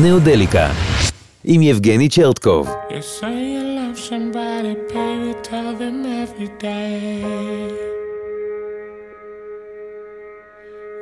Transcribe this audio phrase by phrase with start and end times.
[0.00, 0.70] נאודליקה,
[1.44, 2.68] עם יבגני צ'רטקוב.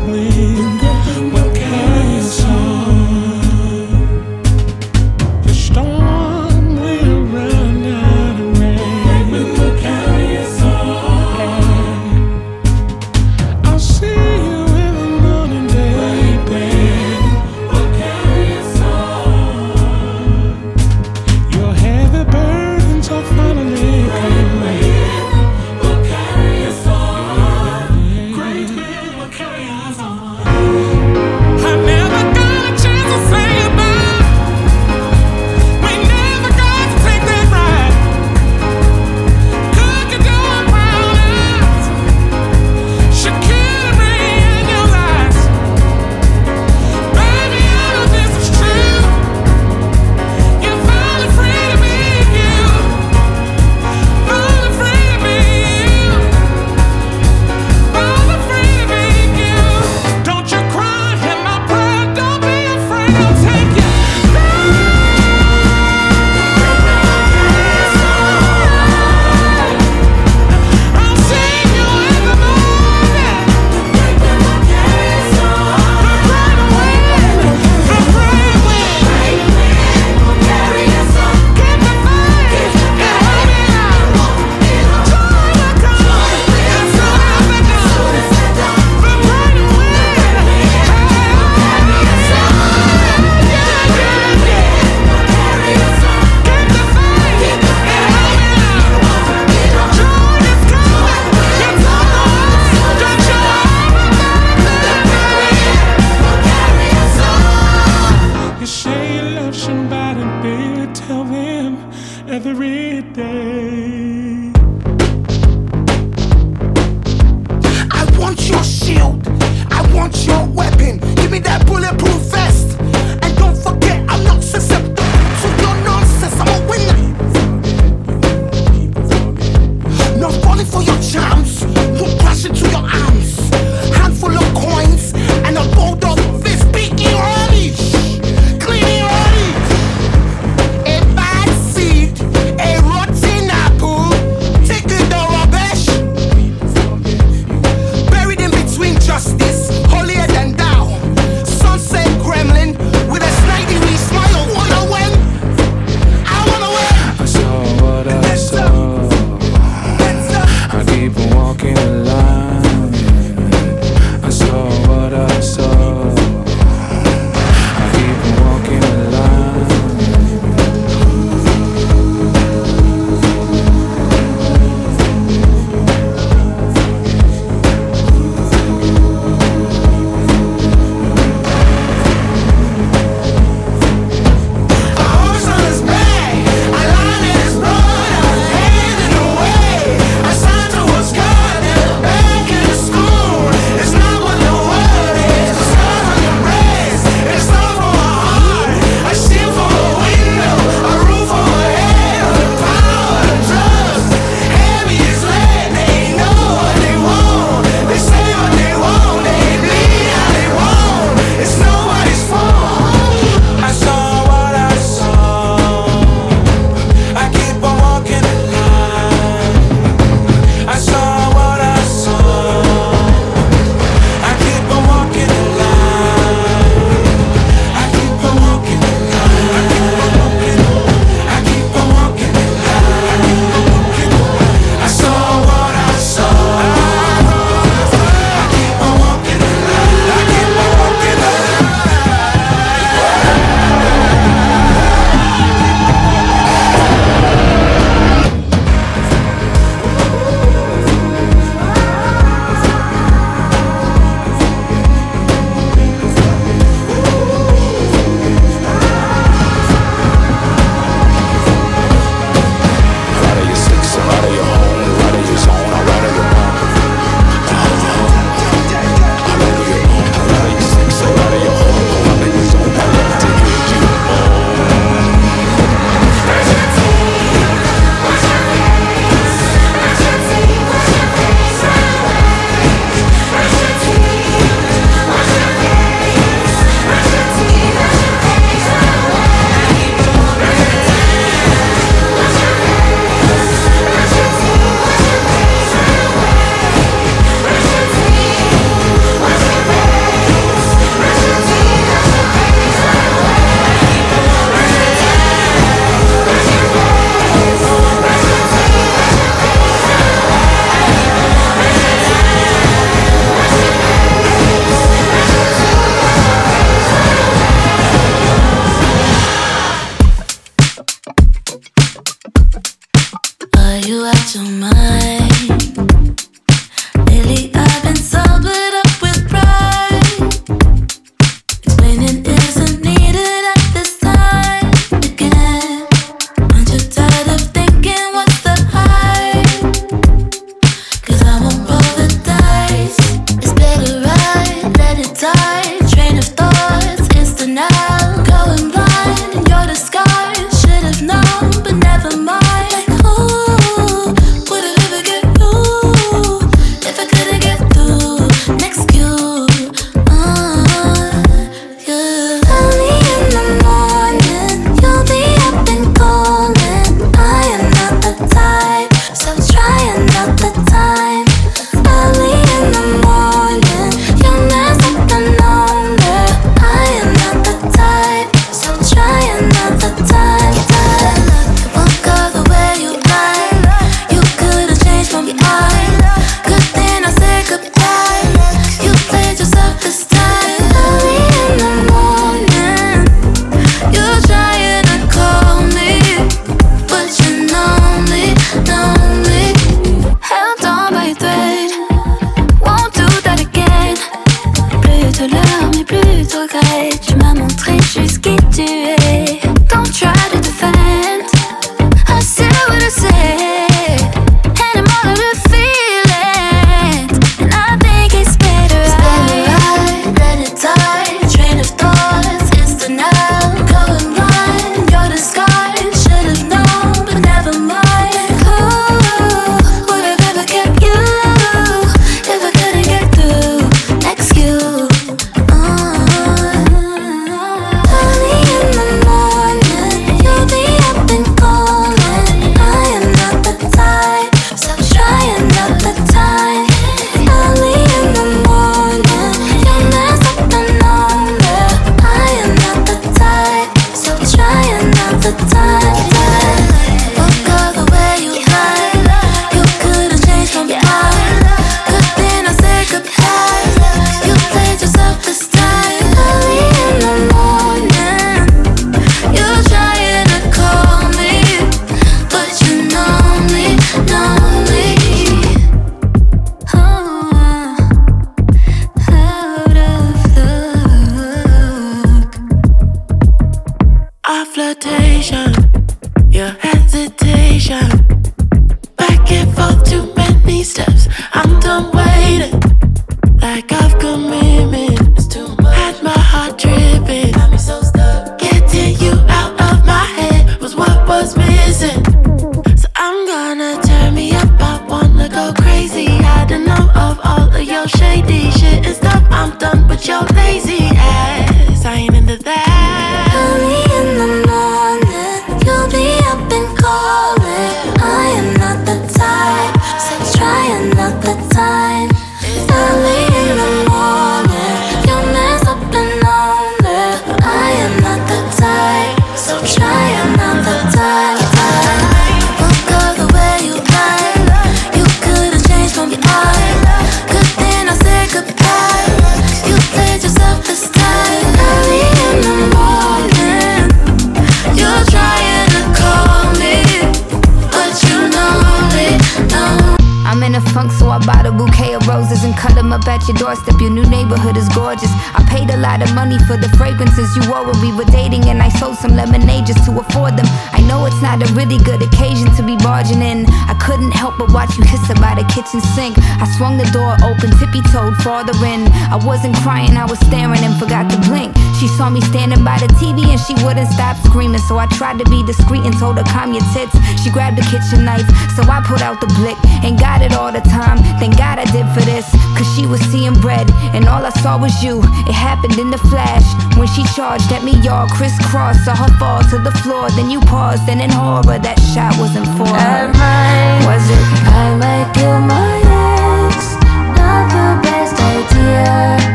[556.62, 558.45] the fragrances you wore when we were dating.
[558.47, 560.47] And I sold some lemonade just to afford them.
[560.71, 563.45] I know it's not a really good occasion to be barging in.
[563.67, 566.15] I couldn't help but watch you hiss by the kitchen sink.
[566.19, 568.88] I swung the door open, tippy toed farther in.
[569.12, 571.56] I wasn't crying, I was staring and forgot to blink.
[571.79, 574.60] She saw me standing by the TV and she wouldn't stop screaming.
[574.63, 576.95] So I tried to be discreet and told her, calm your tits.
[577.21, 580.51] She grabbed the kitchen knife, so I pulled out the blick and got it all
[580.55, 580.99] the time.
[581.19, 582.23] Thank God I did for this,
[582.55, 585.01] cause she was seeing red and all I saw was you.
[585.27, 586.47] It happened in the flash
[586.79, 588.79] when she charged at me, y'all crisscross.
[588.88, 592.47] Saw her fall to the floor, then you paused, and in horror, that shot wasn't
[592.55, 593.12] for her.
[593.12, 594.25] Might, was it?
[594.47, 595.75] I might kill my
[596.15, 596.71] ex,
[597.19, 599.35] not the best idea.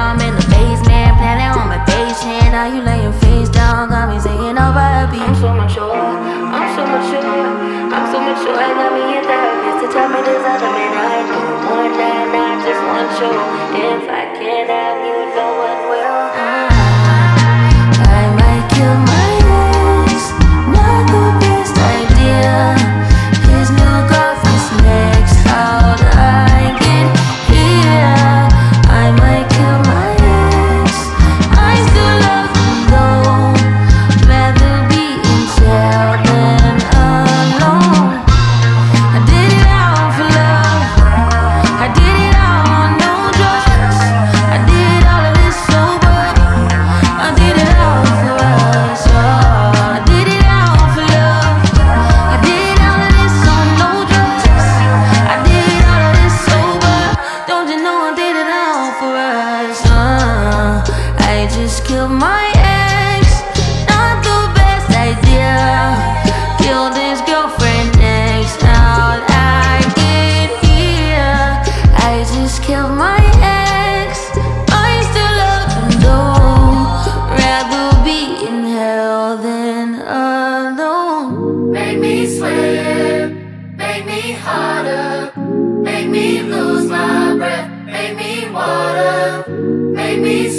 [0.00, 1.19] now I'm in the basement.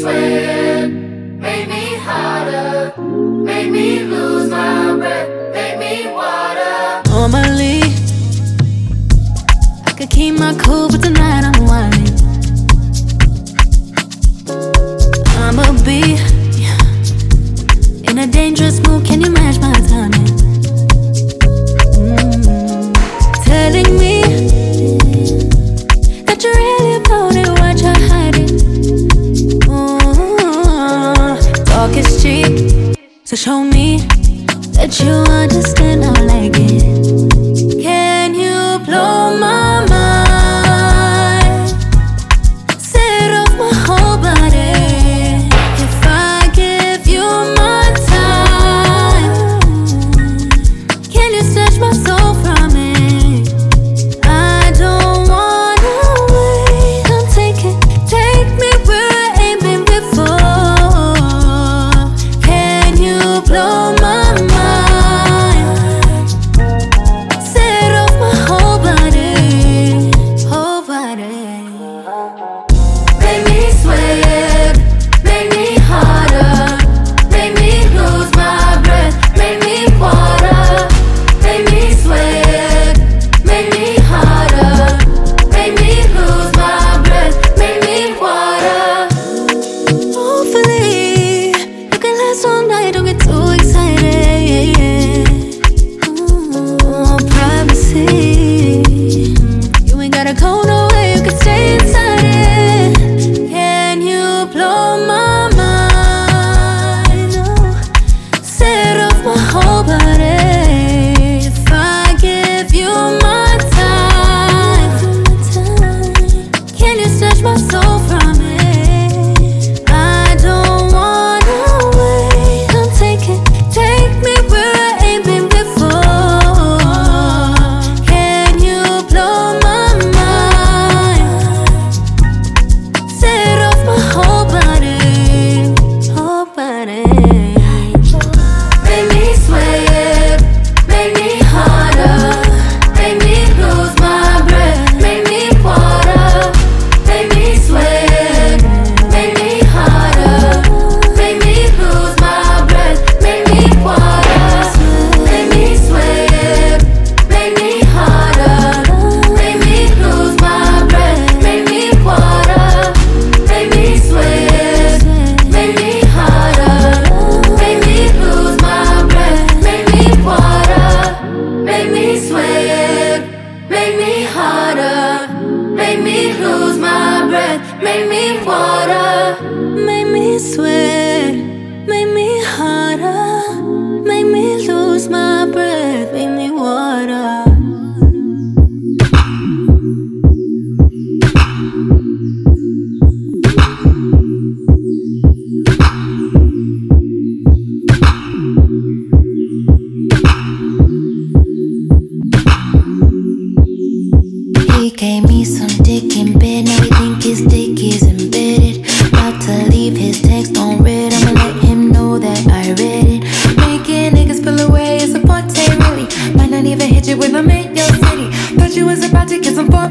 [0.01, 0.40] free.
[33.41, 33.98] show me
[34.77, 35.10] that you
[35.45, 36.05] understand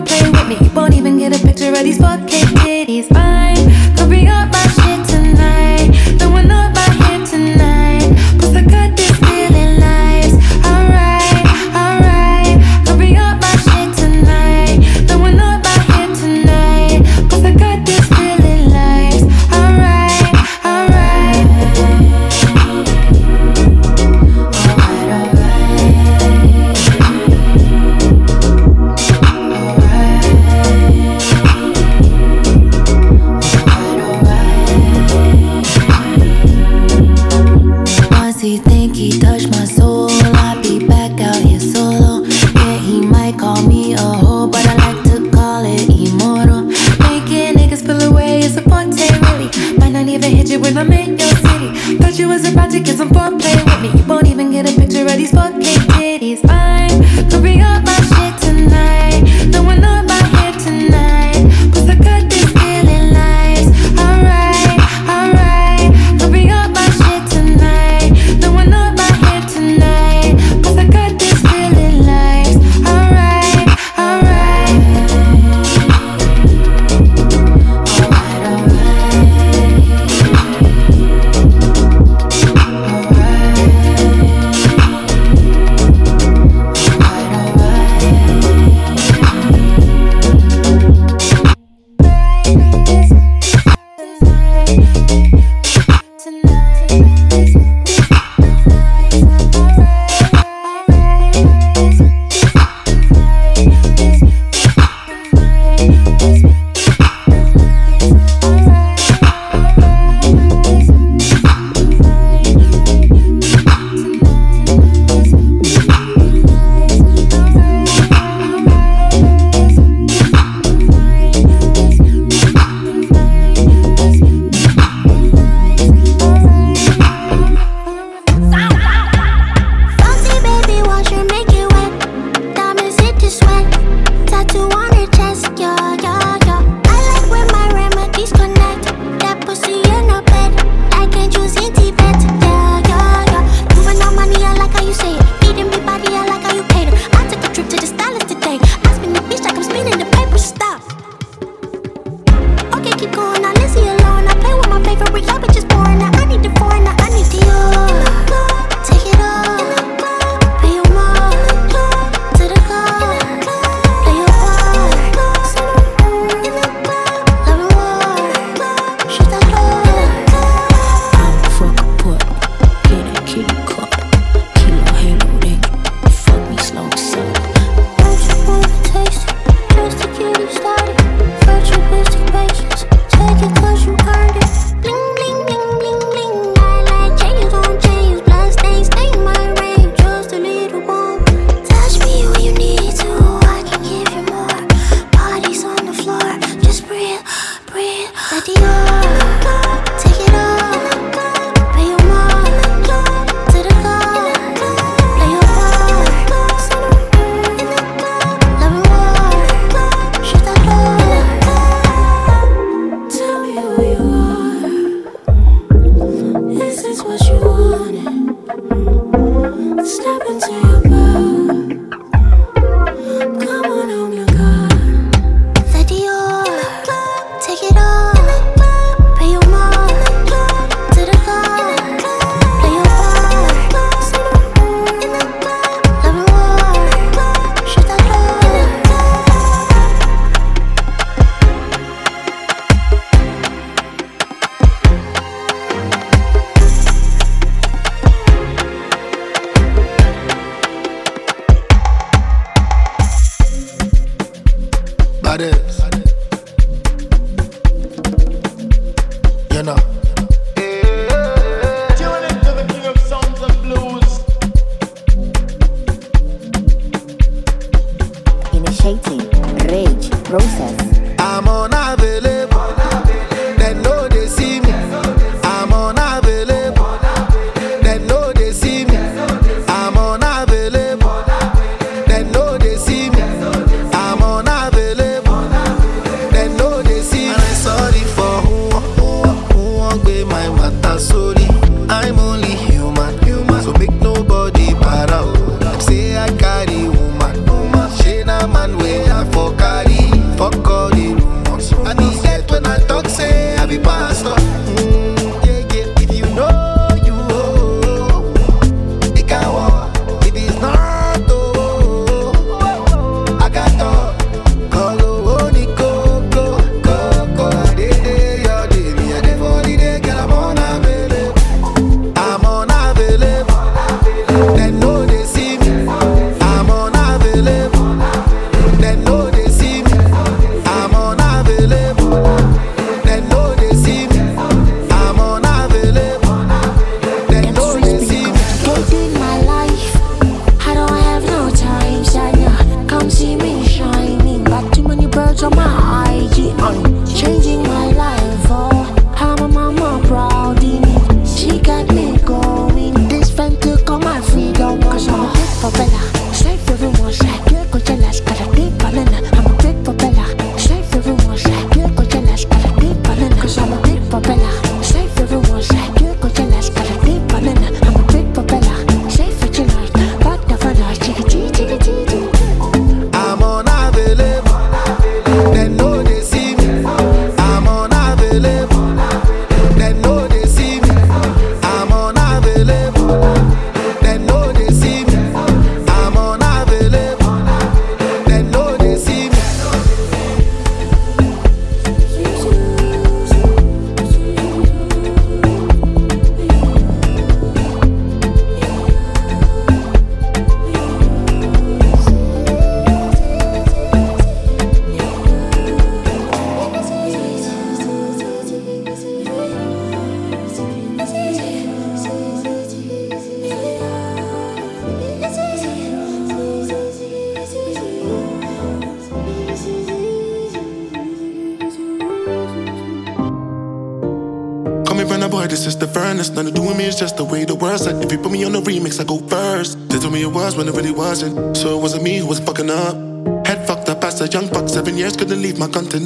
[0.04, 0.56] play with me.
[0.66, 2.54] You won't even get a picture of these fucking k
[2.86, 3.08] kitties.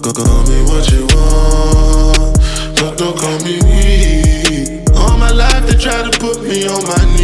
[0.00, 4.90] Call me what you want, don't call me weak.
[4.96, 7.19] All my life they try to put me on my knees.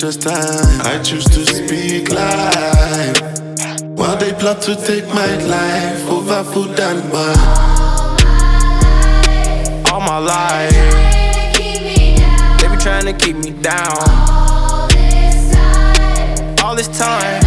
[0.00, 0.80] precious time.
[0.90, 3.20] I choose to speak life
[3.96, 7.46] while they plot to take my life over food and wine.
[9.92, 10.72] All my life,
[12.60, 14.02] they be trying to keep me down.
[14.28, 17.42] All this time, all this time.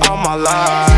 [0.00, 0.10] life.
[0.10, 0.90] All my life.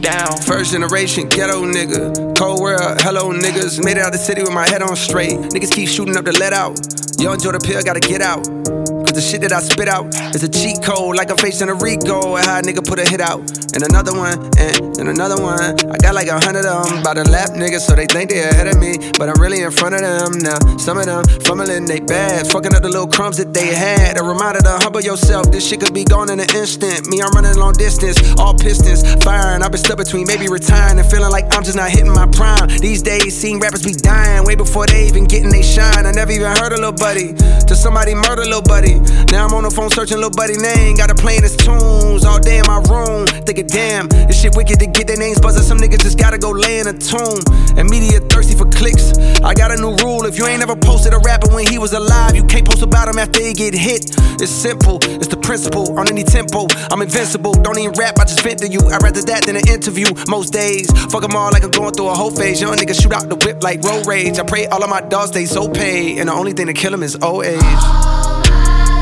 [0.00, 0.36] Down.
[0.42, 2.36] First generation ghetto nigga.
[2.36, 3.82] Cold world, hello niggas.
[3.82, 5.32] Made it out the city with my head on straight.
[5.32, 6.78] Niggas keep shooting up the let out.
[7.18, 8.44] Y'all enjoy the pill, gotta get out.
[8.44, 11.74] Cause the shit that I spit out is a cheat code, like I'm facing a
[11.74, 12.36] Rico.
[12.36, 13.40] And how a nigga put a hit out
[13.82, 15.62] and another one, eh, and then another one.
[15.62, 16.98] I got like a hundred of them.
[16.98, 18.98] About to lap niggas, so they think they ahead of me.
[19.18, 20.58] But I'm really in front of them now.
[20.78, 24.18] Some of them fumbling they bad, fucking up the little crumbs that they had.
[24.18, 27.06] A reminder to humble yourself, this shit could be gone in an instant.
[27.06, 29.62] Me, I'm running long distance, all pistons firing.
[29.62, 32.68] I've been stuck between maybe retiring and feeling like I'm just not hitting my prime.
[32.82, 36.04] These days, seeing rappers be dying way before they even getting they shine.
[36.06, 37.32] I never even heard a little buddy
[37.66, 38.98] till somebody murder little buddy.
[39.30, 40.96] Now I'm on the phone searching little buddy name.
[40.98, 44.80] Got a playing his tunes all day in my room, thinking damn, this shit wicked
[44.80, 45.62] to get their names buzzed.
[45.66, 47.40] Some niggas just gotta go lay in a tomb.
[47.76, 49.12] And media thirsty for clicks.
[49.44, 51.92] I got a new rule if you ain't ever posted a rapper when he was
[51.92, 54.16] alive, you can't post about him after he get hit.
[54.40, 55.98] It's simple, it's the principle.
[55.98, 57.52] On any tempo, I'm invincible.
[57.52, 58.80] Don't even rap, I just vent to you.
[58.80, 60.90] I'd rather that than an interview most days.
[61.12, 62.60] Fuck them all like I'm going through a whole phase.
[62.60, 64.38] Young niggas shoot out the whip like road rage.
[64.38, 66.18] I pray all of my dogs stay so paid.
[66.18, 67.62] And the only thing to kill them is old age.
[67.62, 68.94] All my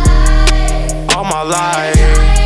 [0.42, 1.16] life.
[1.16, 2.45] All my life.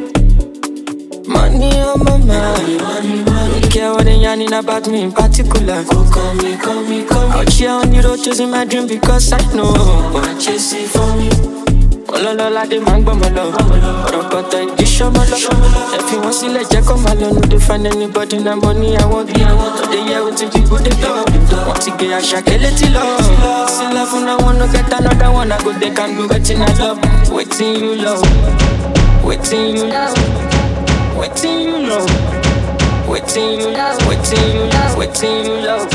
[1.28, 3.26] Money on my mind.
[3.62, 5.84] Don't care what they yarning about me in particular.
[5.84, 7.34] Go call me, call me, call me.
[7.36, 9.74] Out here on the road chasing my dream because I know.
[10.16, 11.30] I chase it for me.
[12.16, 13.44] ọlọlọlá dé máa lọ
[14.12, 15.38] rọpọtọ ìdí sọmọ lọ
[15.98, 19.06] ẹ fi wọn sílẹ̀ jẹ́ kó máa lọ no dey find anybody na money i
[19.12, 19.28] want.
[19.34, 20.78] be i want to be hear wetin people
[21.50, 25.72] get a shake little love See love when I wanna get another one I go
[25.74, 27.00] they can do waiting I love
[27.32, 28.24] Waiting you love
[29.24, 30.18] Waiting you love
[31.18, 32.10] Waiting you love
[33.08, 35.88] Waiting you love Waiting you love Waiting you love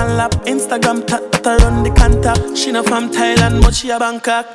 [0.00, 0.32] pan lap.
[0.46, 2.56] Instagram tat that I run the contact.
[2.56, 4.46] She not from Thailand, but she a Bangkok.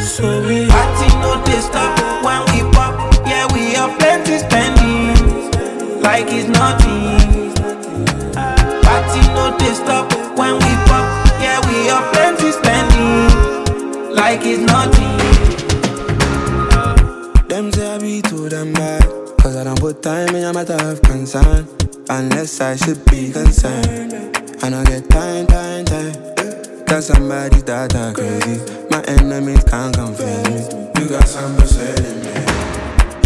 [0.00, 0.24] So
[0.72, 1.94] party no they stop
[2.26, 2.94] when we pop.
[3.30, 5.16] Yeah, we have plenty spending,
[6.08, 7.52] like it's nothing.
[8.90, 10.06] Party no they stop
[10.40, 11.06] when we pop.
[11.44, 13.28] Yeah, we have plenty spending,
[14.22, 15.14] like it's nothing.
[17.50, 19.04] Them say I be too damn bad,
[19.40, 21.68] cause I don't put time in a matter of concern.
[22.10, 24.12] Unless I should be concerned
[24.62, 26.12] I don't get time, time, time.
[26.86, 28.62] Got somebody that are crazy.
[28.88, 30.62] My enemies can't confuse me.
[30.94, 32.32] You got something in me.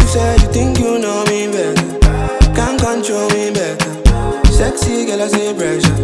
[0.01, 1.77] You said you think you know me better.
[2.57, 3.93] Can't control me better.
[4.51, 5.99] Sexy girl, I say pressure.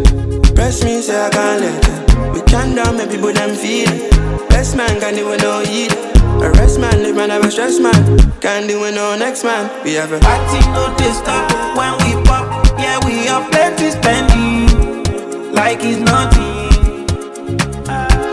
[0.53, 1.97] Press me, say I can't let her.
[2.33, 4.13] We can not down, make people them feel it.
[4.53, 5.91] Best man can't even know eat.
[6.45, 7.97] Arrest man, live man, never stress man.
[8.45, 9.67] Can't do it no next man.
[9.83, 12.45] We have a party, no disturb when we pop.
[12.77, 14.54] Yeah, we are plenty spendy
[15.55, 16.53] like it's nothing.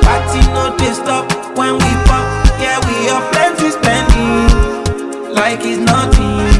[0.05, 2.27] Party no they stop when we pop,
[2.61, 6.52] yeah we are plenty spending like it's nothing.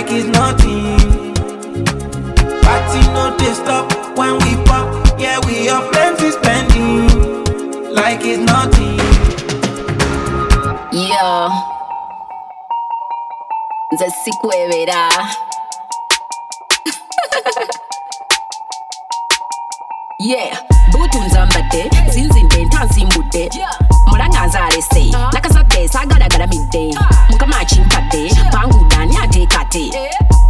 [0.00, 0.96] like it's nothing.
[2.64, 4.88] Party no they stop when we pop.
[5.18, 7.08] Yeah, we are plenty spending
[7.92, 8.96] like it's nothing.
[10.92, 11.50] Yo,
[13.90, 14.86] the sick way,
[20.20, 20.58] yeah
[20.90, 23.50] butunzambadde sinzi nte ntansimbudde
[24.10, 26.94] mula nga nzaalese nakasadde sagalagala midde
[27.30, 29.84] mukama akimpadde panguudani ateekate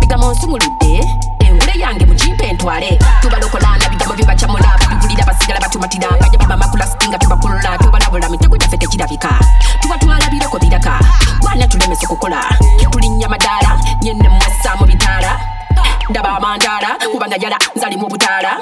[0.01, 1.05] bigamo nsumuludde
[1.41, 8.57] engule yange mugimpe ntwale tubalokolana bigamo byebacamula babigulira basigala batumatira baja bamamakulasitinga tubakulula tubalabula mitego
[8.57, 9.35] gyaffe tekirabika
[9.83, 11.01] tubatwalabireko biraka
[11.41, 12.41] gwana tulemese kukola
[12.93, 15.37] tulinnyamadaala nyenne mwassa mu bitaala
[16.11, 18.61] ndaba amandaala kubanga yala nzalimu obutaala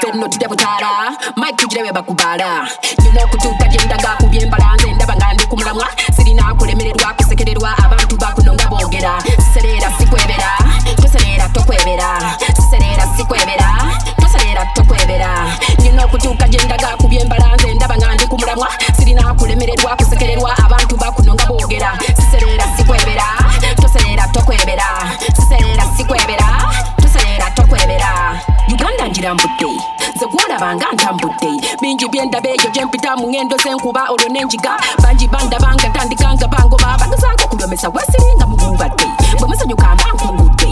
[0.00, 0.90] fenno tidabutala
[1.36, 2.68] mikujirewe bakubala
[3.04, 8.54] nyuma okutuuka gyendaga kubyembala nze ndaba nga ndi ku mulamwa sirina kulemererwa kusekererwa abantu bakuno
[8.56, 9.12] nga boogera
[9.42, 10.48] sisereera sikwebera
[11.02, 12.08] tosereera tokwebera
[12.56, 13.68] sisereera sikwebera
[14.20, 15.30] tosereera tokwebera
[15.84, 21.34] nyuma okutuuka gyendaga kubyembala nze ndaba nga ndi ku mulamwa sirina kulemererwa kusekererwa abantu bakuno
[21.36, 21.90] nga boogera
[29.26, 29.74] ngambude
[30.18, 31.50] sekulaba ngantambude
[31.82, 34.70] binji byendabeyo jempitamu ngendo zenkuba olo nenjika
[35.02, 39.04] banji bandabangantandikanga bangoba bandozanga kulomesa wesilinga mungungade
[39.40, 40.70] bwemusanyukambankungude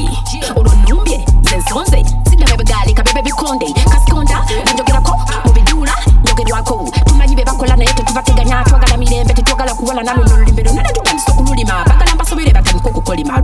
[0.57, 5.93] olo numbye zensonze sidamebegali kabebe bikonde kasikonda binjogerako mubidula
[6.25, 12.51] nyogerwako tumanyi bebakola naye tetubateganya twagala mirembe tetwagala kuwola nalonolulimbero nane tugandisa okululima bagala mbasobire
[12.53, 13.43] batandika okukolima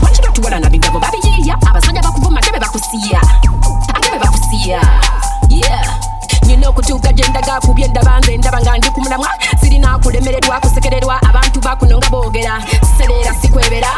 [9.16, 13.88] mula mwa sirina kulemererwa kusekererwa abantu bakuno nga boogera siserera sikwebera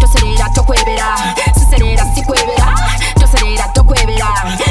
[0.00, 1.06] toserera tokwebera
[1.58, 2.66] siserera sikwebera
[3.20, 4.28] toserera tokwebera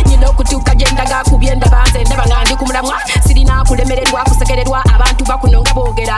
[0.09, 2.95] nyina okutuuka gyendaga ku byendaba nze ndaba nga ndi ku mulamwa
[3.27, 6.15] sirina kulemererwa kusekererwa abantu bakuno nga boogera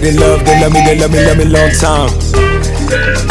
[0.00, 2.12] get it, love, they love me, they love me, love me long time.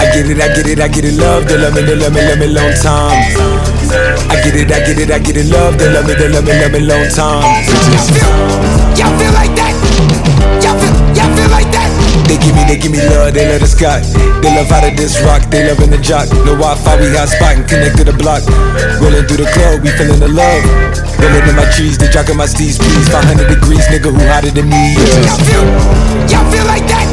[0.01, 2.13] I get it, I get it, I get it, love, they love me, they love
[2.13, 3.21] me, love me long time.
[4.33, 6.43] I get it, I get it, I get it, love, they love me, they love
[6.43, 7.45] me, love me long time.
[7.69, 8.57] Y'all feel,
[8.97, 9.73] y'all feel like that?
[10.65, 11.89] Y'all feel, y'all feel like that?
[12.25, 14.01] They give me, they give me love, they love the sky.
[14.41, 16.29] They love out of this rock, they love in the jock.
[16.49, 18.41] No Wi-Fi, we hot spot and connect to the block.
[18.97, 21.04] Rolling through the club, we feeling the love.
[21.21, 23.07] Yelling in my trees, they jockin' my steez, please.
[23.09, 24.95] 500 degrees, nigga, who hotter than me?
[24.95, 25.31] Yeah.
[25.31, 25.65] Y'all feel,
[26.31, 27.07] y'all feel like that?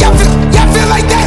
[0.00, 1.26] Y'all feel, y'all feel like that?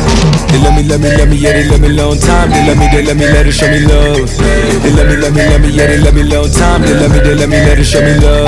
[0.50, 2.50] They love me, love me, love me, yeah, they love me long time.
[2.50, 4.16] They love me, they love me, let her show me love.
[4.16, 6.82] They love me, love me, love me, yeah, they love me long time.
[6.82, 8.48] They love me, they love me, let her show me love.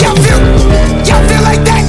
[0.00, 0.40] Y'all feel,
[1.04, 1.85] y'all feel like that?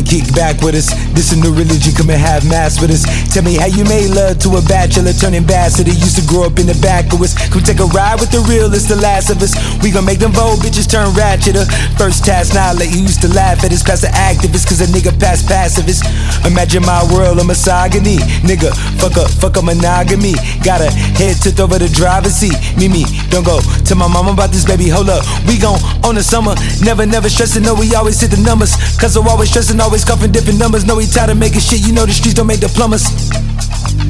[0.00, 0.88] and kick back with us.
[1.12, 3.04] This a new religion, come and have mass with us.
[3.32, 5.90] Tell me how you made love to a bachelor, turn ambassador.
[5.92, 7.36] Used to grow up in the back of us.
[7.52, 9.52] Come take a ride with the realists, the last of us.
[9.84, 11.52] We gon' make them vote, bitches turn ratchet.
[12.00, 13.84] First task, now let you used to laugh at us.
[13.84, 16.00] Past the activist, cause a nigga pass pacifist.
[16.48, 18.16] Imagine my world, a misogyny.
[18.40, 20.32] Nigga, fuck up, fuck up monogamy.
[20.64, 20.88] Got a
[21.20, 22.56] head tipped over the driver's seat.
[22.80, 23.60] Mimi, don't go.
[23.84, 25.22] Tell my mama about this baby, hold up.
[25.44, 26.54] We gon' own the summer.
[26.80, 28.72] Never, never stressing, no, we always hit the numbers.
[28.96, 31.82] Cause I'm always stressing, always Always cuffing different numbers, no he tired of making shit.
[31.82, 33.10] You know the streets don't make diplomas.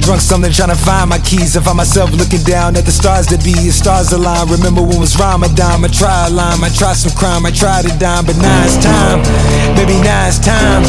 [0.05, 1.57] Drunk something trying to find my keys.
[1.57, 3.57] I find myself looking down at the stars that be.
[3.57, 4.45] The stars align.
[4.53, 5.81] Remember when was Ramadan?
[5.81, 9.24] I tried lime, I tried some crime, I tried to dime, but now it's time.
[9.72, 10.85] Maybe now it's time.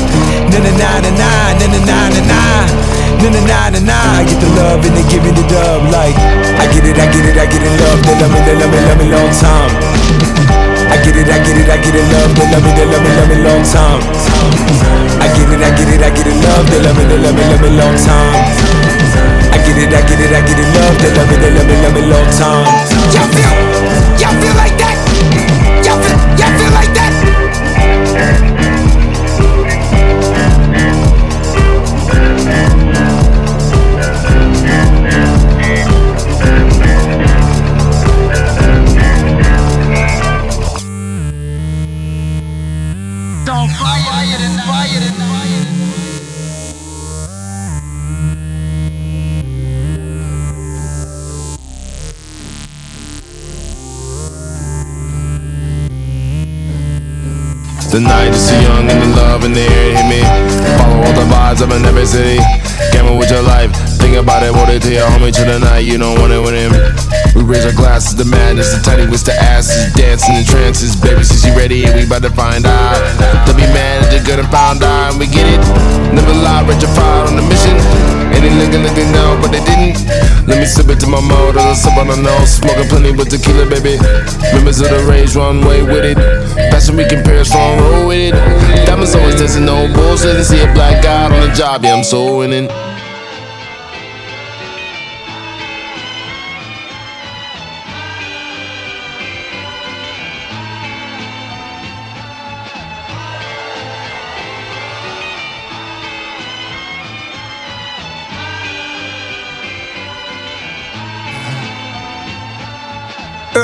[0.51, 3.95] Na na na na na na na na na na na na na na.
[4.19, 5.87] I get the love and they giving the dub.
[5.87, 6.19] like
[6.59, 7.71] I get it, I get it, I get it.
[7.79, 10.67] Love, they love me, they love me, love me long time.
[10.91, 12.99] I get it, I get it, I get it, love, they love me, they love
[13.01, 14.03] me, love me long time.
[15.23, 17.31] I get it, I get it, I get it, love, they love me, they love
[17.33, 18.43] me, love me long time.
[19.55, 21.65] I get it, I get it, I get it, love, they love me, they love
[21.71, 22.67] me, love me long time.
[23.07, 24.50] you feel, you
[57.91, 60.21] The night is too young and the love in the air hit me.
[60.79, 62.39] Follow all the vibes of an every city.
[62.93, 63.69] Gamble with your life.
[63.99, 65.79] Think about it, what it to your homie till the night.
[65.79, 67.10] You don't want it win him.
[67.35, 70.99] We raise our glasses to madness, the tiny with the asses, dancing in trances.
[70.99, 72.99] Baby, since you ready and we about to find out.
[73.47, 75.61] Don't be mad at the good and found out, and we get it.
[76.11, 77.75] Never lie, regified on the mission.
[78.35, 80.03] And they looking, looking now, but they didn't.
[80.43, 82.59] Let me sip it to my mold, I'll sip on the nose.
[82.59, 83.95] Smoking plenty with tequila, baby.
[84.51, 86.19] Members of the range, way with it.
[86.19, 88.35] we can pair Paris, strong roll with it.
[88.83, 90.35] Diamonds always dancing, no bullshit.
[90.35, 92.67] And see a black guy on the job, yeah, I'm so winning.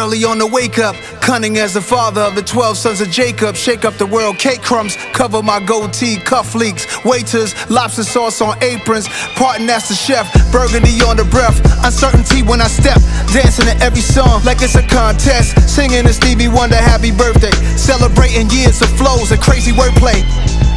[0.07, 3.57] Finally on the wake up, cunning as the father of the 12 sons of Jacob.
[3.57, 8.55] Shake up the world, cake crumbs, cover my goatee, cuff leaks, waiters, lobster sauce on
[8.63, 13.01] aprons, parting as the chef, burgundy on the breath, uncertainty when I step,
[13.35, 18.49] dancing to every song like it's a contest, singing to Stevie Wonder, happy birthday, celebrating
[18.49, 20.23] years of flows and crazy wordplay.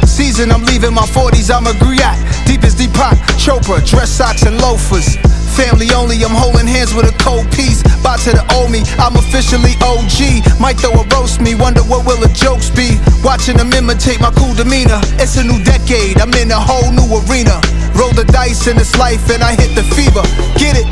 [0.05, 4.59] Season, I'm leaving my 40s, I'm a griot, deep as Deepak, Chopra, dress socks and
[4.59, 5.15] loafers.
[5.61, 7.85] Family only, I'm holding hands with a cold piece.
[8.01, 10.41] Bout to the old me, I'm officially OG.
[10.57, 12.97] Might throw a roast me, wonder what will the jokes be.
[13.21, 14.97] Watching them imitate my cool demeanor.
[15.21, 17.61] It's a new decade, I'm in a whole new arena.
[17.93, 20.25] Roll the dice in this life and I hit the fever.
[20.57, 20.87] Get it?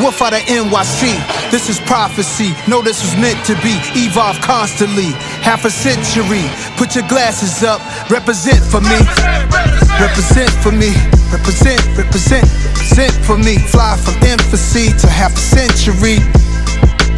[0.00, 1.20] Woof out of NYC.
[1.52, 2.56] This is prophecy.
[2.64, 3.76] Know this was meant to be.
[3.92, 5.12] Evolve constantly
[5.42, 6.44] half a century.
[6.76, 7.80] Put your glasses up,
[8.10, 8.98] represent for me.
[10.00, 10.92] Represent for me,
[11.32, 13.58] represent, represent, represent for me.
[13.58, 16.18] Fly from infancy to half a century.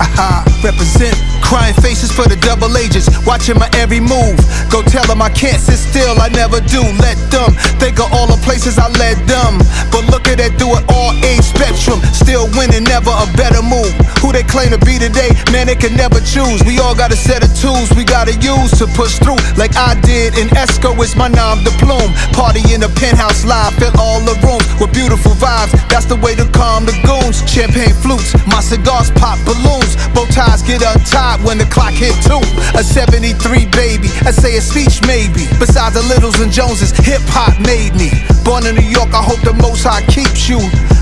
[0.02, 1.14] Aha, represent.
[1.42, 4.40] Crying faces for the double agents, watching my every move.
[4.72, 6.80] Go tell them I can't sit still, I never do.
[6.96, 9.60] Let them think of all the places I led them.
[9.92, 12.00] But look at that, do it all age spectrum.
[12.16, 13.92] Still winning, never a better move.
[14.24, 16.64] Who they claim to be today, man, they can never choose.
[16.64, 19.92] We all got a set of tools we gotta use to push through, like I
[20.00, 20.96] did in Esco.
[21.04, 22.16] It's my nom de plume.
[22.32, 25.76] Party in the penthouse live, fill all the rooms with beautiful vibes.
[25.92, 27.44] That's the way to calm the goons.
[27.44, 30.06] Champagne flutes, my cigars pop balloons loose.
[30.14, 32.38] Bow ties get untied when the clock hit two.
[32.78, 35.46] A 73 baby, I say a speech maybe.
[35.58, 38.10] Besides the Littles and Joneses, hip hop made me.
[38.44, 40.58] Born in New York, I hope the Most High keeps you.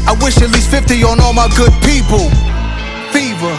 [0.06, 2.30] I wish at least 50 on all my good people.
[3.12, 3.54] Fever,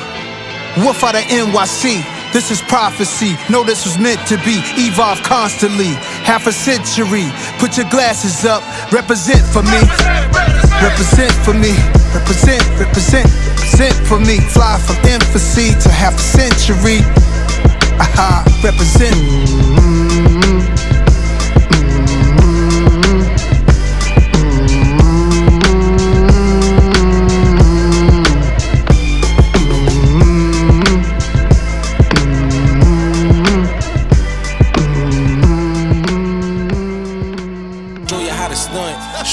[0.83, 2.03] woof out of NYC.
[2.31, 3.35] This is prophecy.
[3.49, 4.63] No, this was meant to be.
[4.87, 5.99] Evolve constantly.
[6.23, 7.27] Half a century.
[7.59, 8.63] Put your glasses up.
[8.89, 9.81] Represent for me.
[10.79, 10.81] Represent, represent.
[10.81, 11.75] represent for me.
[12.15, 14.37] Represent, represent sent for me.
[14.39, 16.99] Fly from infancy to half a century.
[17.99, 19.70] Aha, represent.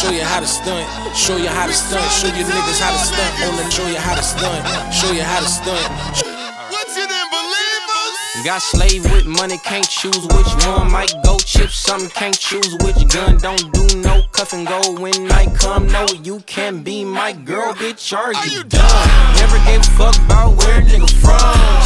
[0.08, 3.04] show you how to stunt, show you how to stunt, show you niggas how to
[3.04, 6.36] stunt on the show you how to stunt, show you how to stunt.
[8.44, 10.92] Got slave with money, can't choose which one.
[10.92, 13.36] Might go chip something, can't choose which gun.
[13.38, 15.88] Don't do no cuff and go when night come.
[15.88, 18.14] No, you can't be my girl, bitch.
[18.16, 18.86] Are you, are you dumb?
[18.86, 19.34] dumb?
[19.42, 21.36] Never gave a fuck about where nigga from.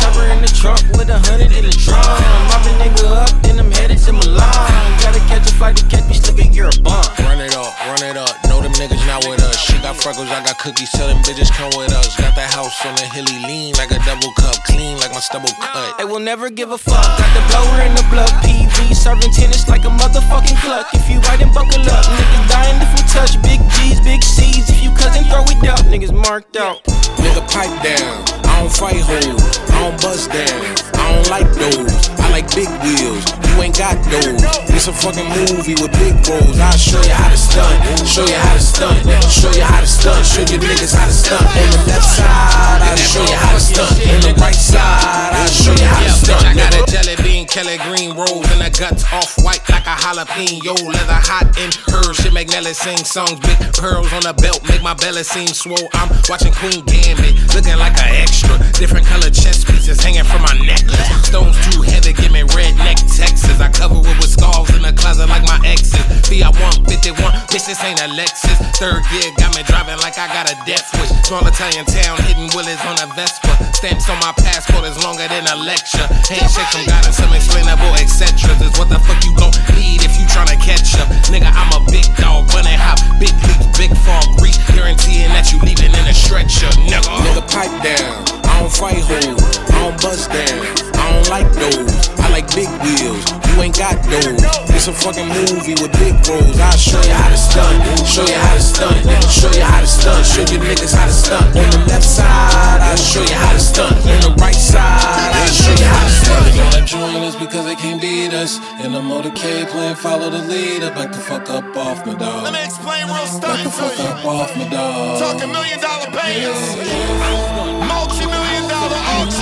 [0.05, 2.05] Chopper in the truck with a hundred in the drum.
[2.53, 5.01] Mop a nigga up, then I'm headed to Milan.
[5.01, 7.01] Gotta catch a flight to catch me slipping, you're a bum.
[7.25, 8.29] Run it up, run it up.
[8.45, 9.57] Know them niggas not with us.
[9.57, 12.13] She got freckles, I got cookies, Tell them bitches come with us.
[12.21, 15.49] Got that house on the hilly lean like a double cup, clean like my stubble
[15.59, 15.99] cut.
[15.99, 17.03] It will never never give a fuck.
[17.03, 20.89] Got the blower in the blood, PV serving tennis like a motherfucking cluck.
[20.93, 23.41] If you right and buckle up, niggas dying if we touch.
[23.43, 24.69] Big G's, big C's.
[24.69, 25.79] If you cousin, throw it up.
[25.87, 26.83] Niggas marked out.
[27.23, 28.45] Nigga, pipe down.
[28.51, 29.59] I don't fight hoes.
[29.71, 30.99] I don't bust down.
[31.01, 33.21] I don't like those like big wheels.
[33.45, 34.41] You ain't got those.
[34.73, 36.57] It's a fucking movie with big roles.
[36.57, 37.77] I'll show you how to stunt.
[38.09, 38.99] Show you how to stunt.
[39.29, 40.25] Show you how to stunt.
[40.25, 41.45] Show your niggas how to stunt.
[41.45, 44.09] On the left side, I'll show you how to stunt.
[44.09, 46.45] On the right side, I'll show you how to stunt.
[46.49, 49.95] I got a jelly bean, Kelly Green rolls, and the guts off white like a
[50.01, 50.73] jalapeno.
[50.89, 53.37] Leather hot in her shit make sing songs.
[53.45, 55.77] Big pearls on the belt make my belly seem swole.
[56.01, 58.57] I'm watching Queen Gambit, looking like an extra.
[58.81, 61.29] Different color chest pieces hanging from my necklace.
[61.29, 63.59] Stones too heavy Give me redneck Texas.
[63.59, 65.99] I cover it with scars in the closet like my exes.
[66.23, 66.55] Fiat
[66.87, 67.19] 151,
[67.51, 68.55] bitch, this ain't a Lexus.
[68.79, 71.11] Third gear got me driving like I got a death wish.
[71.27, 73.51] Small Italian town, hitting Willis on a Vespa.
[73.75, 76.07] Stamps on my passport is longer than a lecture.
[76.31, 78.55] Handshake from God and some explainable etc.
[78.63, 81.11] Is what the fuck you gon' need if you tryna catch up.
[81.27, 84.55] Nigga, I'm a big dog, running hop, big leap, big farm reach.
[84.79, 87.03] Guaranteeing that you leaving in a stretcher, nigga.
[87.03, 90.63] Nigga, pipe down don't fight hoes, I don't bust down,
[90.95, 91.91] I don't like those.
[92.23, 94.39] I like big wheels, you ain't got those.
[94.71, 96.57] It's a fucking movie with big rolls.
[96.63, 97.75] I'll show you how to stunt,
[98.07, 101.11] show you how to stunt, show you how to stunt, show you niggas how to
[101.13, 101.51] stunt.
[101.59, 103.99] On the left side, I'll show you how to stunt.
[103.99, 106.55] On the right side, I'll show you how to stunt.
[106.55, 108.63] They wanna join us because they can't beat us.
[108.87, 110.91] In the motorcade playing follow the leader.
[110.95, 112.45] Back the fuck up off my dog.
[112.45, 115.19] Let me explain real stunning Back the fuck up off my dog.
[115.19, 116.61] Talk a million dollar payers.
[116.79, 117.82] yeah.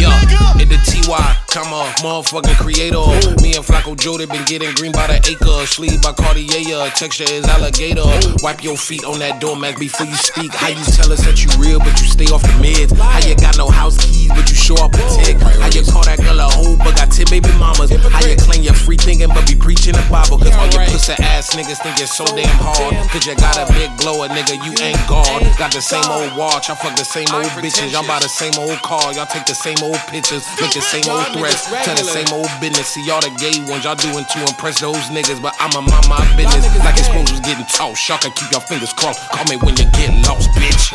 [0.00, 0.08] Yo,
[0.56, 1.04] in the TY,
[1.52, 3.04] come on, motherfucking creator.
[3.44, 5.66] Me and Flacco Jordan been getting green by the acre.
[5.68, 8.08] Sleeve by Cartier, texture is alligator.
[8.40, 10.48] Wipe your feet on that doormat before you speak.
[10.50, 12.96] How you tell us that you real, but you stay off the meds?
[12.96, 15.36] How you got no house keys, but you show up a tick?
[15.60, 17.92] How you call that girl a hoe, but got 10 baby mamas?
[17.92, 20.40] How you claim you're free thinking, but be preaching the Bible?
[20.40, 22.96] Cause all your pussy ass niggas think you're so damn hard.
[23.12, 25.28] Cause you got a big blower, nigga, you ain't God.
[25.60, 27.92] Got the same old watch, I fuck the same old bitches.
[27.92, 31.02] I'm about the same old car, y'all take the same old pictures, make the same
[31.10, 32.94] old threats, tell the same old business.
[32.94, 36.06] See, y'all the gay ones, y'all doing to impress those niggas, but I'm to mind
[36.08, 36.62] my business.
[36.78, 38.30] Like his phones was getting tossed, shocker.
[38.30, 39.28] keep your fingers crossed.
[39.34, 40.94] Call me when you get lost, bitch.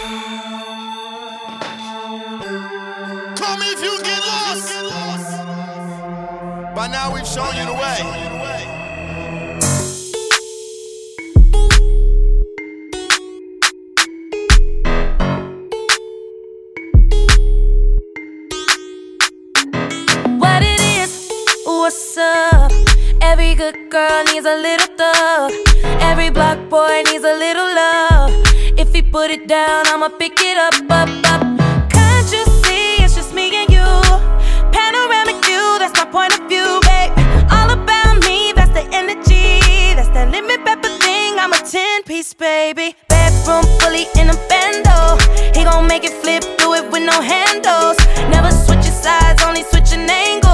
[3.35, 4.71] Call me if you get lost.
[6.79, 8.46] By now we've shown you the way.
[22.17, 22.71] up.
[23.21, 25.51] Every good girl needs a little thug.
[26.01, 28.31] Every black boy needs a little love.
[28.77, 31.41] If he put it down, I'ma pick it up, up, up.
[31.89, 33.85] Can't you see it's just me and you?
[34.71, 37.11] Panoramic view, that's my point of view, babe.
[37.51, 39.93] All about me, that's the energy.
[39.95, 41.37] That's that limit pepper thing.
[41.39, 42.95] I'm a 10 piece, baby.
[43.09, 45.17] Bedroom fully in a bando.
[45.57, 47.97] He gon' make it flip, do it with no handles.
[48.33, 50.46] Never switching sides, only switching angles.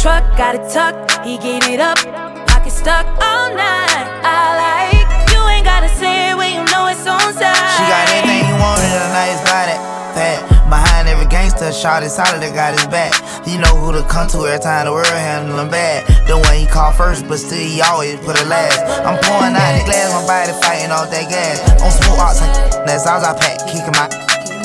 [0.00, 1.98] truck, got it tucked, he gave it up.
[2.46, 4.04] Pocket stuck all night.
[4.22, 7.66] I like you ain't gotta say it when you know it's on side.
[7.76, 9.74] She got everything you want in a nice body,
[10.14, 10.38] fat.
[10.70, 13.10] Behind every gangster, shot is solid, that got his back.
[13.46, 16.06] You know who to come to every time the world handle him bad.
[16.28, 18.78] The one he called first, but still he always put it last.
[19.02, 21.58] I'm pouring out the glass, my body fighting off that gas.
[21.82, 24.06] On smooth outs, like that's all I pack, kicking my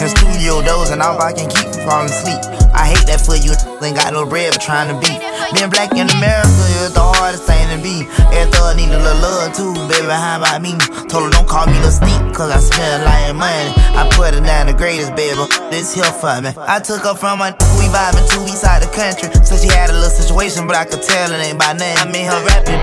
[0.01, 2.41] in studio and off, I can keep from falling asleep.
[2.73, 3.53] I hate that for you,
[3.85, 5.11] ain't got no bread, for trying to be.
[5.53, 8.01] Being black in America is the hardest thing to be.
[8.33, 10.73] Every thug need a little love too, baby, how about me?
[11.13, 12.57] Told her don't call me little sneak, cause I
[13.05, 13.69] lot of money.
[13.93, 15.37] I put her down the greatest, baby,
[15.69, 16.49] this here for me.
[16.65, 19.29] I took her from my we vibing to east side the country.
[19.45, 21.93] So she had a little situation, but I could tell it ain't by name.
[22.01, 22.81] I mean her rapping.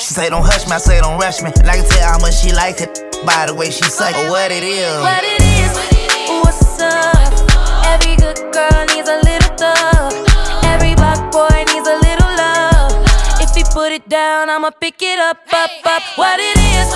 [0.00, 1.52] She say don't hush me, I say don't rush me.
[1.52, 2.96] And I can tell how much she likes it
[3.28, 4.16] by the way she suck.
[4.16, 4.96] Or what it is.
[5.04, 5.95] What it is
[6.90, 7.40] love.
[7.92, 10.12] Every good girl needs a little thug.
[10.74, 12.92] Every black boy needs a little love.
[13.44, 16.04] If he put it down, I'ma pick it up, up, up.
[16.20, 16.88] What it is,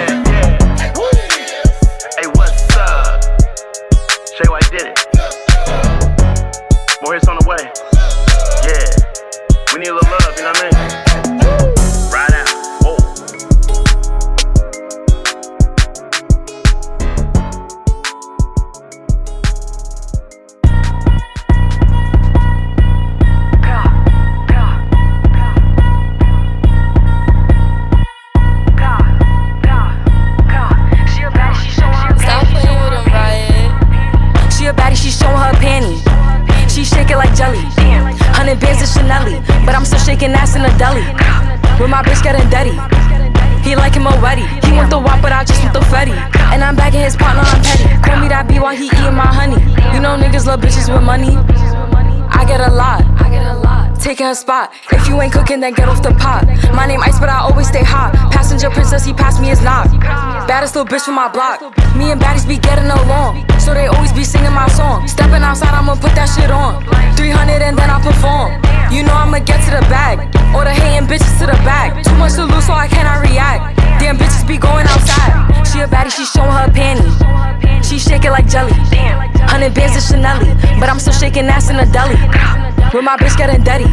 [54.23, 54.73] taking her spot.
[54.93, 56.45] If you ain't cooking, then get off the pot.
[56.73, 58.13] My name Ice, but I always stay hot.
[58.31, 59.87] Passenger princess, he passed me his knock.
[60.47, 61.59] Baddest little bitch from my block.
[61.95, 65.07] Me and baddies be getting along, so they always be singing my song.
[65.07, 66.79] Stepping outside, I'ma put that shit on.
[67.17, 68.59] 300 and then I perform.
[68.95, 70.17] You know I'ma get to the bag,
[70.55, 72.01] or the hating bitches to the back.
[72.03, 73.75] Too much to lose, so I cannot react.
[73.99, 75.33] Damn bitches be going outside.
[75.67, 77.19] She a baddie, she showing her panties
[77.93, 78.73] she shake it like jelly.
[79.45, 80.41] Hundred bands of Chanel,
[80.79, 82.17] but I'm still shaking ass in a deli.
[82.93, 83.85] With my bitch getting dirty.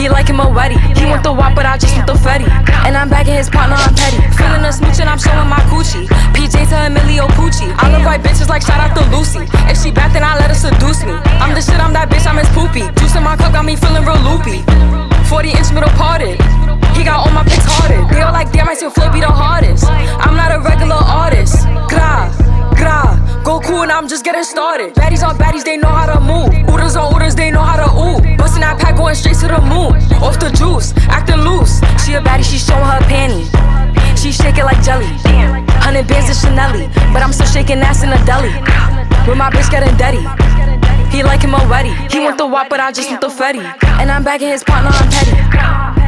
[0.00, 0.76] He like him already.
[0.98, 2.48] He want the wop, but I just want the fetty.
[2.88, 4.16] And I'm in his partner, I'm petty.
[4.38, 6.08] Feeling a smooch and I'm showing my coochie.
[6.34, 7.68] PJ to Emilio Pucci.
[7.82, 9.44] I love white bitches like shout out to Lucy.
[9.70, 11.12] If she bad, then I let her seduce me.
[11.42, 12.88] I'm the shit, I'm that bitch, I'm his poopy.
[12.98, 14.64] Juice in my cup got me feeling real loopy.
[15.28, 16.40] 40 inch middle parted.
[16.96, 18.00] He got all my pics hearted.
[18.08, 19.51] They all like, damn, I still flip, be the hard.
[25.24, 26.48] Baddies on baddies, they know how to move.
[26.68, 28.36] Oodles on oodles, they know how to ooh.
[28.36, 29.94] Bustin' that pack, going straight to the moon.
[30.20, 31.78] Off the juice, acting loose.
[32.04, 33.46] She a baddie, she showing her panties.
[34.20, 35.06] She shaking like jelly.
[35.84, 36.72] Hundred bands of Chanel,
[37.14, 38.48] but I'm still shaking ass in a deli.
[39.28, 40.26] With my bitch getting dirty.
[41.16, 41.94] He like him already.
[42.10, 43.62] He want the wop, but I just want the fetty.
[44.00, 46.01] And I'm in his partner, I'm petty.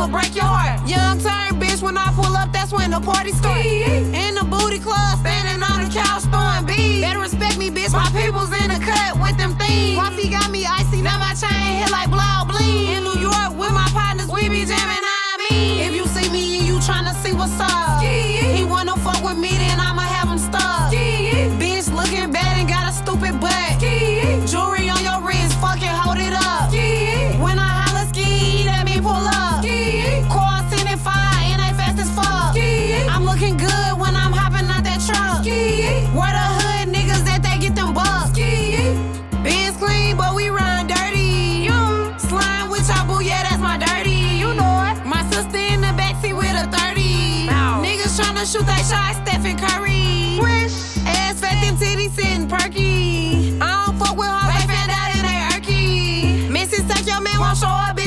[0.00, 0.80] I'ma break your heart.
[0.88, 3.66] Young turn, bitch, when I pull up, that's when the party starts.
[3.68, 7.02] In the booty club, standing on the couch, throwing beats.
[7.04, 9.98] Better respect me, bitch, my people's in the cut with them things.
[10.00, 12.96] Wifey got me icy, now my chain hit like blow bling.
[12.96, 15.84] In New York with my partners, we be jamming, I mean.
[15.84, 19.50] If you see me and you tryna see what's up, he wanna fuck with me,
[19.52, 20.19] then I'ma have
[48.90, 50.38] shot Stephen Curry.
[50.42, 50.76] Wish.
[51.18, 53.56] Ass fat them titties sitting perky.
[53.60, 56.48] I don't fuck with hoes, they found out in they irky.
[56.50, 57.99] Missing suck your man won't show up.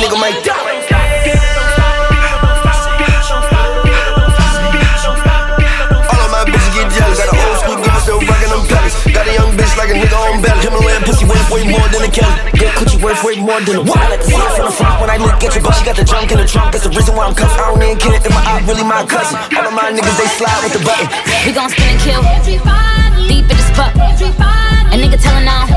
[0.00, 0.54] nigga might die.
[9.78, 10.58] like a nigga on belly.
[10.58, 12.34] Himalayan pussy worth way more than a Kelly.
[12.58, 13.94] Get coochie worth way more than a what?
[14.02, 15.84] I like to see it from the front when I look at you, but She
[15.86, 16.72] got the junk in the trunk.
[16.72, 17.54] That's the reason why I'm cuffed.
[17.62, 19.38] I don't even care if my eye really my cousin.
[19.54, 21.06] All of my niggas they slide with the button.
[21.46, 22.22] We gon' spin and kill.
[22.26, 23.28] Everybody.
[23.30, 23.94] Deep in this fuck.
[23.94, 25.70] A nigga tellin' on.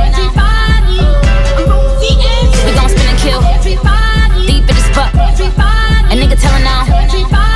[1.62, 3.40] We gon' spin and kill.
[3.46, 4.11] Everybody
[4.94, 5.14] fuck.
[5.14, 6.66] A nigga telling
[7.42, 7.51] on.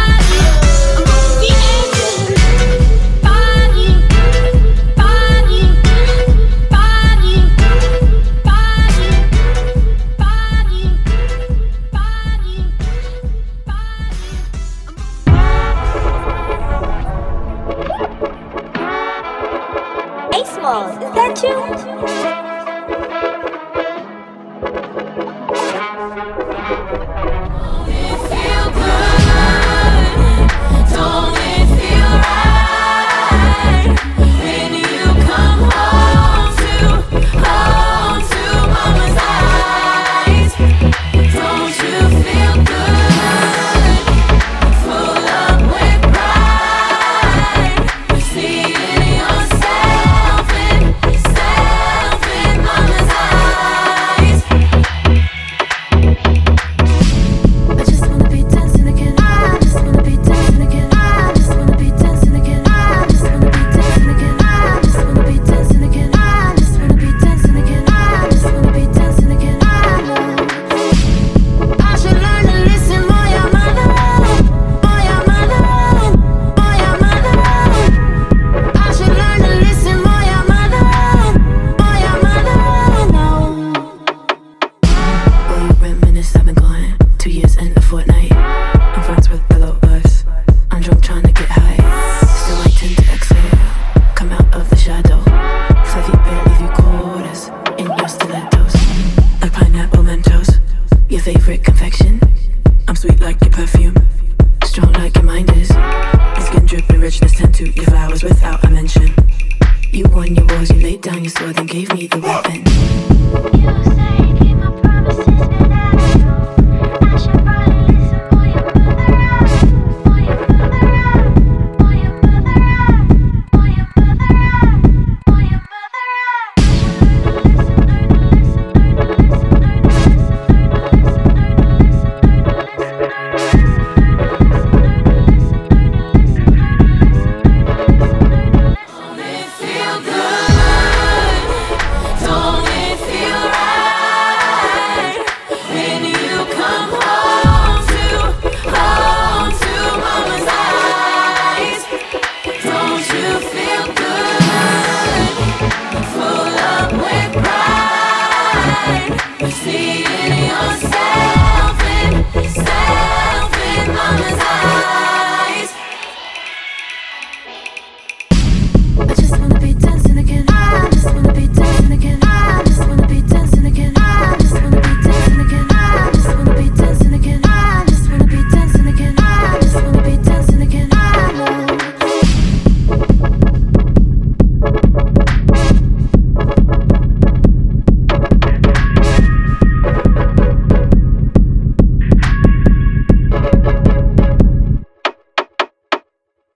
[86.34, 88.75] I've been gone two years and a fortnight.